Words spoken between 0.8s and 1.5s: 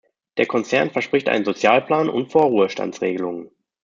verspricht einen